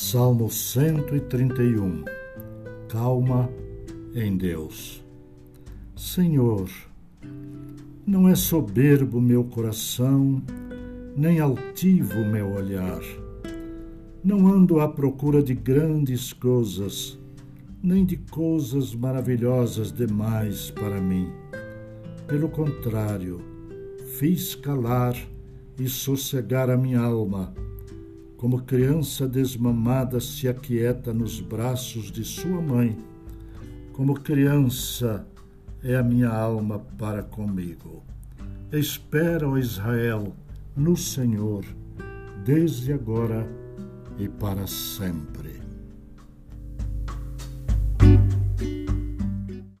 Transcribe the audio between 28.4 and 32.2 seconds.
criança desmamada se aquieta nos braços